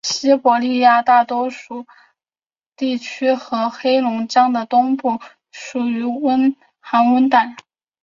[0.03, 1.85] 西伯利亚的大多数
[2.75, 6.03] 地区和黑龙江省的北部属于
[6.79, 7.55] 寒温带。